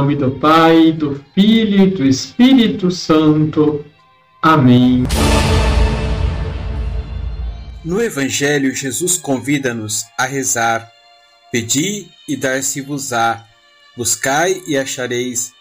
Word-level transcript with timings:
nome 0.00 0.16
do 0.16 0.30
Pai, 0.30 0.92
do 0.92 1.22
Filho 1.34 1.82
e 1.82 1.90
do 1.90 2.06
Espírito 2.06 2.90
Santo. 2.90 3.84
Amém. 4.40 5.04
No 7.84 8.00
Evangelho, 8.00 8.74
Jesus 8.74 9.18
convida-nos 9.18 10.06
a 10.16 10.24
rezar: 10.24 10.90
Pedi 11.52 12.08
e 12.26 12.34
dar-se-vos-á, 12.34 13.44
buscai 13.94 14.62
e 14.66 14.78
achareis, 14.78 15.52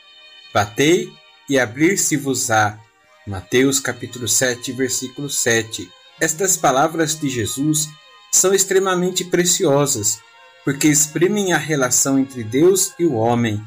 batei 0.54 1.12
e 1.50 1.60
abrir-se-vos-á. 1.60 2.80
Mateus 3.28 3.82
capítulo 3.82 4.26
7, 4.26 4.72
versículo 4.72 5.30
7. 5.30 5.86
Estas 6.22 6.56
palavras 6.56 7.20
de 7.20 7.28
Jesus 7.28 7.90
são 8.32 8.54
extremamente 8.54 9.26
preciosas, 9.26 10.18
porque 10.64 10.88
exprimem 10.88 11.52
a 11.52 11.58
relação 11.58 12.18
entre 12.18 12.42
Deus 12.42 12.94
e 12.98 13.06
o 13.06 13.16
homem 13.16 13.62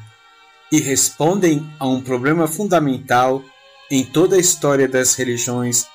e 0.73 0.79
respondem 0.79 1.63
a 1.79 1.87
um 1.87 2.01
problema 2.01 2.47
fundamental 2.47 3.43
em 3.91 4.03
toda 4.03 4.37
a 4.37 4.39
história 4.39 4.87
das 4.87 5.13
religiões 5.13 5.85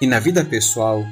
e 0.00 0.08
na 0.08 0.18
vida 0.18 0.44
pessoal. 0.44 1.04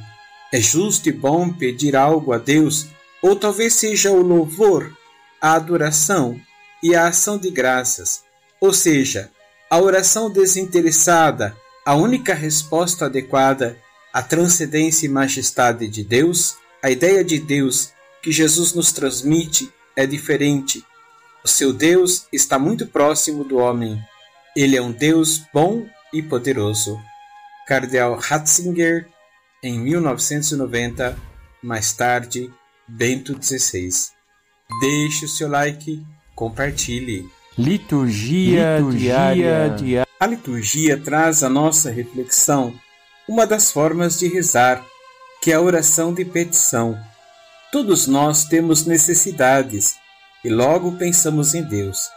É 0.53 0.61
justo 0.61 1.09
e 1.09 1.13
bom 1.13 1.49
pedir 1.53 1.95
algo 1.95 2.33
a 2.33 2.39
Deus, 2.39 2.89
ou 3.23 3.37
talvez 3.37 3.75
seja 3.75 4.11
o 4.11 4.21
louvor, 4.21 4.93
a 5.41 5.53
adoração 5.53 6.37
e 6.83 6.97
a 6.97 7.07
ação 7.07 7.39
de 7.39 7.49
graças, 7.49 8.25
ou 8.61 8.73
seja, 8.73 9.31
a 9.71 9.79
oração 9.79 10.29
desinteressada, 10.29 11.57
a 11.87 11.95
única 11.95 12.35
resposta 12.35 13.07
adequada 13.07 13.79
à 14.13 14.21
transcendência 14.21 15.07
e 15.07 15.09
majestade 15.09 15.87
de 15.87 16.03
Deus, 16.03 16.57
a 16.83 16.91
ideia 16.91 17.23
de 17.23 17.39
Deus 17.39 17.93
que 18.21 18.33
Jesus 18.33 18.73
nos 18.73 18.91
transmite 18.91 19.73
é 19.95 20.09
diferente. 20.09 20.85
O 21.45 21.49
seu 21.49 21.73
Deus 21.73 22.27
está 22.33 22.57
muito 22.57 22.87
próximo 22.87 23.43
do 23.43 23.57
homem. 23.59 24.01
Ele 24.57 24.77
é 24.77 24.83
um 24.83 24.93
Deus 24.93 25.43
bom 25.53 25.85
e 26.13 26.23
poderoso. 26.23 27.01
Cardeal 27.67 28.17
Ratzinger, 28.17 29.09
em 29.63 29.77
1990, 29.79 31.19
mais 31.61 31.93
tarde, 31.93 32.49
Bento 32.87 33.37
XVI. 33.43 33.91
Deixe 34.81 35.25
o 35.25 35.29
seu 35.29 35.49
like, 35.49 36.05
compartilhe. 36.37 37.29
Liturgia, 37.59 38.79
liturgia 38.79 38.99
diária. 39.01 39.77
diária. 39.77 40.07
A 40.21 40.27
liturgia 40.27 40.97
traz 40.97 41.43
à 41.43 41.49
nossa 41.49 41.91
reflexão 41.91 42.73
uma 43.29 43.47
das 43.47 43.73
formas 43.73 44.19
de 44.19 44.29
rezar, 44.29 44.85
que 45.43 45.51
é 45.51 45.55
a 45.55 45.61
oração 45.61 46.15
de 46.15 46.25
petição. 46.25 46.97
Todos 47.73 48.07
nós 48.07 48.45
temos 48.45 48.87
necessidades 48.87 49.97
e 50.45 50.49
logo 50.49 50.93
pensamos 50.93 51.55
em 51.55 51.63
Deus. 51.63 52.11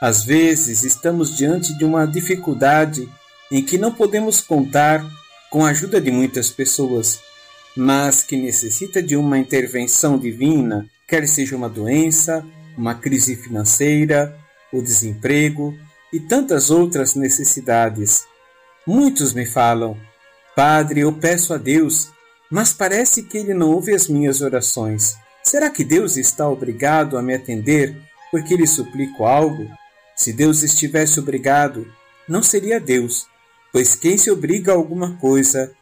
Às 0.00 0.24
vezes 0.24 0.82
estamos 0.82 1.36
diante 1.36 1.72
de 1.76 1.84
uma 1.84 2.06
dificuldade 2.06 3.08
em 3.50 3.62
que 3.62 3.78
não 3.78 3.92
podemos 3.92 4.40
contar 4.40 5.04
com 5.50 5.64
a 5.64 5.70
ajuda 5.70 6.00
de 6.00 6.10
muitas 6.10 6.50
pessoas, 6.50 7.20
mas 7.76 8.22
que 8.22 8.36
necessita 8.36 9.02
de 9.02 9.16
uma 9.16 9.38
intervenção 9.38 10.18
divina, 10.18 10.88
quer 11.06 11.28
seja 11.28 11.54
uma 11.56 11.68
doença, 11.68 12.44
uma 12.76 12.94
crise 12.94 13.36
financeira, 13.36 14.36
o 14.72 14.82
desemprego 14.82 15.76
e 16.12 16.18
tantas 16.18 16.70
outras 16.70 17.14
necessidades. 17.14 18.24
Muitos 18.86 19.32
me 19.32 19.46
falam: 19.46 19.96
Padre, 20.56 21.00
eu 21.00 21.12
peço 21.12 21.54
a 21.54 21.58
Deus, 21.58 22.10
mas 22.50 22.72
parece 22.72 23.22
que 23.22 23.38
ele 23.38 23.54
não 23.54 23.70
ouve 23.70 23.94
as 23.94 24.08
minhas 24.08 24.40
orações. 24.40 25.16
Será 25.42 25.70
que 25.70 25.84
Deus 25.84 26.16
está 26.16 26.48
obrigado 26.48 27.18
a 27.18 27.22
me 27.22 27.34
atender 27.34 27.96
porque 28.30 28.56
lhe 28.56 28.66
suplico 28.66 29.24
algo? 29.24 29.68
Se 30.14 30.32
Deus 30.32 30.62
estivesse 30.62 31.18
obrigado, 31.18 31.86
não 32.28 32.42
seria 32.42 32.80
Deus, 32.80 33.26
pois 33.72 33.94
quem 33.94 34.16
se 34.16 34.30
obriga 34.30 34.72
a 34.72 34.76
alguma 34.76 35.16
coisa 35.16 35.72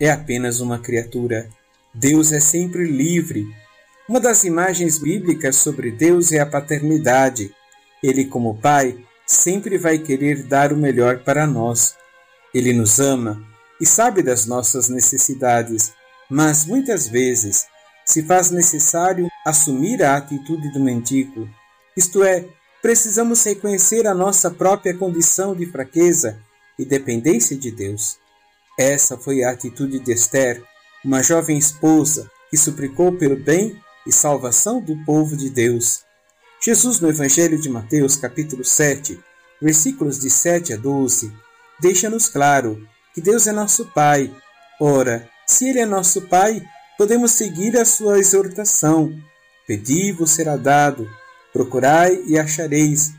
é 0.00 0.10
apenas 0.10 0.60
uma 0.60 0.78
criatura. 0.78 1.48
Deus 1.92 2.32
é 2.32 2.40
sempre 2.40 2.84
livre. 2.84 3.46
Uma 4.08 4.18
das 4.18 4.44
imagens 4.44 4.98
bíblicas 4.98 5.56
sobre 5.56 5.90
Deus 5.90 6.32
é 6.32 6.40
a 6.40 6.46
paternidade. 6.46 7.54
Ele, 8.02 8.24
como 8.24 8.58
Pai, 8.58 8.98
sempre 9.26 9.76
vai 9.76 9.98
querer 9.98 10.44
dar 10.44 10.72
o 10.72 10.76
melhor 10.76 11.18
para 11.22 11.46
nós. 11.46 11.94
Ele 12.54 12.72
nos 12.72 12.98
ama 12.98 13.44
e 13.80 13.86
sabe 13.86 14.22
das 14.22 14.46
nossas 14.46 14.88
necessidades, 14.88 15.92
mas 16.28 16.64
muitas 16.64 17.06
vezes 17.08 17.66
se 18.10 18.24
faz 18.24 18.50
necessário 18.50 19.28
assumir 19.46 20.02
a 20.02 20.16
atitude 20.16 20.72
do 20.72 20.80
mendigo, 20.80 21.48
isto 21.96 22.24
é, 22.24 22.44
precisamos 22.82 23.44
reconhecer 23.44 24.04
a 24.04 24.12
nossa 24.12 24.50
própria 24.50 24.96
condição 24.96 25.54
de 25.54 25.64
fraqueza 25.66 26.40
e 26.76 26.84
dependência 26.84 27.56
de 27.56 27.70
Deus. 27.70 28.18
Essa 28.76 29.16
foi 29.16 29.44
a 29.44 29.50
atitude 29.52 30.00
de 30.00 30.12
Esther, 30.12 30.60
uma 31.04 31.22
jovem 31.22 31.56
esposa 31.56 32.28
que 32.50 32.56
suplicou 32.56 33.16
pelo 33.16 33.36
bem 33.36 33.80
e 34.04 34.12
salvação 34.12 34.80
do 34.80 34.96
povo 35.04 35.36
de 35.36 35.48
Deus. 35.48 36.02
Jesus, 36.60 36.98
no 36.98 37.08
Evangelho 37.08 37.60
de 37.60 37.68
Mateus, 37.68 38.16
capítulo 38.16 38.64
7, 38.64 39.20
versículos 39.62 40.18
de 40.18 40.30
7 40.30 40.72
a 40.72 40.76
12, 40.76 41.32
deixa-nos 41.80 42.28
claro 42.28 42.84
que 43.14 43.20
Deus 43.20 43.46
é 43.46 43.52
nosso 43.52 43.86
Pai. 43.92 44.34
Ora, 44.80 45.28
se 45.46 45.68
Ele 45.68 45.78
é 45.78 45.86
nosso 45.86 46.22
Pai, 46.22 46.60
podemos 47.00 47.30
seguir 47.30 47.78
a 47.78 47.84
sua 47.86 48.18
exortação. 48.18 49.10
Pedi-vos 49.66 50.32
será 50.32 50.58
dado, 50.58 51.08
procurai 51.50 52.22
e 52.26 52.38
achareis, 52.38 53.14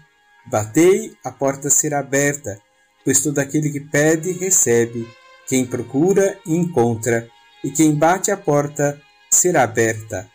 batei, 0.46 1.18
a 1.26 1.32
porta 1.32 1.68
será 1.68 1.98
aberta, 1.98 2.62
pois 3.04 3.22
todo 3.22 3.40
aquele 3.40 3.72
que 3.72 3.80
pede, 3.80 4.34
recebe, 4.34 5.08
quem 5.48 5.66
procura, 5.66 6.38
encontra, 6.46 7.28
e 7.64 7.72
quem 7.72 7.96
bate 7.96 8.30
a 8.30 8.38
porta, 8.38 9.02
será 9.32 9.64
aberta. 9.64 10.30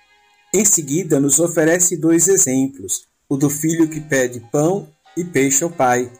Em 0.52 0.64
seguida, 0.64 1.20
nos 1.20 1.38
oferece 1.38 1.96
dois 1.96 2.26
exemplos: 2.26 3.06
o 3.28 3.36
do 3.36 3.48
filho 3.48 3.88
que 3.88 4.00
pede 4.00 4.40
pão 4.50 4.88
e 5.16 5.22
peixe 5.22 5.62
ao 5.62 5.70
pai. 5.70 6.10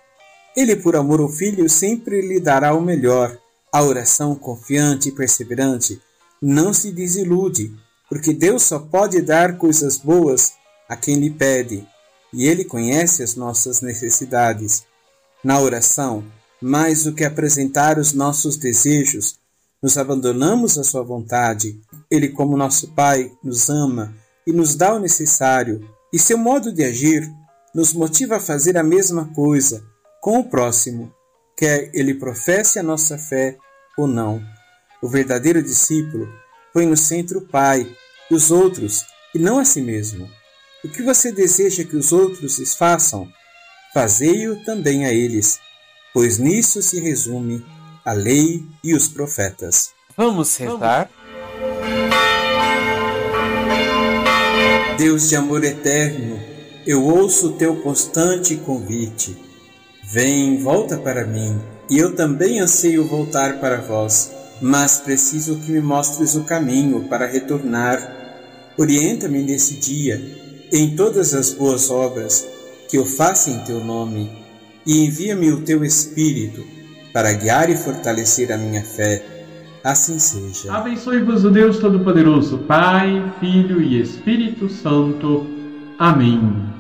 Ele, 0.57 0.77
por 0.77 0.95
amor 0.95 1.19
ao 1.19 1.29
filho, 1.29 1.69
sempre 1.69 2.21
lhe 2.21 2.39
dará 2.39 2.73
o 2.73 2.81
melhor. 2.81 3.37
A 3.73 3.83
oração 3.83 4.37
confiante 4.37 5.09
e 5.09 5.13
perseverante 5.13 6.01
não 6.41 6.73
se 6.73 6.93
desilude, 6.93 7.75
porque 8.09 8.33
Deus 8.33 8.63
só 8.63 8.79
pode 8.79 9.21
dar 9.23 9.57
coisas 9.57 9.97
boas 9.97 10.53
a 10.89 10.97
quem 10.97 11.17
lhe 11.17 11.31
pede, 11.31 11.87
e 12.33 12.47
Ele 12.47 12.65
conhece 12.65 13.23
as 13.23 13.35
nossas 13.35 13.81
necessidades. 13.81 14.85
Na 15.43 15.61
oração, 15.61 16.25
mais 16.61 17.05
do 17.05 17.13
que 17.13 17.25
apresentar 17.25 17.99
os 17.99 18.13
nossos 18.13 18.57
desejos, 18.57 19.39
nos 19.83 19.97
abandonamos 19.99 20.79
à 20.79 20.85
Sua 20.85 21.03
vontade. 21.03 21.81
Ele, 22.11 22.29
como 22.29 22.57
nosso 22.57 22.89
Pai, 22.89 23.33
nos 23.43 23.69
ama 23.69 24.15
e 24.47 24.53
nos 24.53 24.75
dá 24.75 24.95
o 24.95 24.99
necessário, 24.99 25.89
e 26.13 26.19
seu 26.19 26.39
modo 26.39 26.73
de 26.73 26.85
agir 26.85 27.29
nos 27.75 27.93
motiva 27.93 28.37
a 28.37 28.41
fazer 28.41 28.77
a 28.79 28.83
mesma 28.83 29.27
coisa 29.35 29.85
com 30.21 30.39
o 30.41 30.45
próximo, 30.45 31.13
quer 31.57 31.91
ele 31.95 32.15
professe 32.15 32.79
a 32.79 32.83
nossa 32.83 33.19
fé 33.19 33.57
ou 33.97 34.07
não. 34.07 34.43
O 35.07 35.09
verdadeiro 35.09 35.63
discípulo 35.63 36.29
põe 36.75 36.85
no 36.85 36.97
centro 36.97 37.39
o 37.39 37.43
Pai 37.43 37.87
e 38.29 38.35
os 38.35 38.51
outros, 38.51 39.05
e 39.33 39.39
não 39.39 39.57
a 39.57 39.65
si 39.65 39.81
mesmo. 39.81 40.29
O 40.83 40.89
que 40.89 41.01
você 41.01 41.31
deseja 41.31 41.85
que 41.85 41.95
os 41.95 42.11
outros 42.11 42.59
lhes 42.59 42.75
façam, 42.75 43.29
fazei-o 43.95 44.65
também 44.65 45.07
a 45.07 45.13
eles, 45.13 45.61
pois 46.13 46.39
nisso 46.39 46.83
se 46.83 46.99
resume 46.99 47.65
a 48.05 48.13
lei 48.15 48.65
e 48.83 48.97
os 48.97 49.07
profetas. 49.07 49.93
Vamos 50.17 50.57
rezar? 50.57 51.09
Deus 54.99 55.29
de 55.29 55.37
amor 55.37 55.63
eterno, 55.63 56.37
eu 56.85 57.05
ouço 57.05 57.51
o 57.51 57.53
teu 57.53 57.77
constante 57.77 58.57
convite. 58.57 59.41
Vem, 60.03 60.61
volta 60.61 60.99
para 60.99 61.25
mim, 61.25 61.57
e 61.89 61.97
eu 61.97 62.17
também 62.17 62.59
anseio 62.59 63.07
voltar 63.07 63.61
para 63.61 63.81
vós, 63.81 64.35
mas 64.61 64.99
preciso 64.99 65.57
que 65.57 65.71
me 65.71 65.81
mostres 65.81 66.35
o 66.35 66.45
caminho 66.45 67.05
para 67.09 67.27
retornar. 67.27 68.15
Orienta-me 68.77 69.43
nesse 69.43 69.77
dia, 69.77 70.21
em 70.73 70.95
todas 70.95 71.35
as 71.35 71.53
boas 71.53 71.91
obras 71.91 72.47
que 72.89 72.99
eu 72.99 73.05
faça 73.05 73.51
em 73.51 73.59
teu 73.61 73.85
nome, 73.85 74.31
e 74.87 75.05
envia-me 75.05 75.51
o 75.51 75.63
teu 75.63 75.85
Espírito 75.85 76.65
para 77.13 77.33
guiar 77.33 77.71
e 77.71 77.77
fortalecer 77.77 78.53
a 78.53 78.59
minha 78.59 78.85
fé 78.85 79.37
Assim 79.87 80.19
seja. 80.19 80.73
Abençoe-vos 80.75 81.45
o 81.45 81.51
Deus 81.51 81.79
Todo-Poderoso, 81.79 82.59
Pai, 82.59 83.23
Filho 83.39 83.81
e 83.81 84.01
Espírito 84.01 84.69
Santo. 84.69 85.47
Amém. 85.97 86.76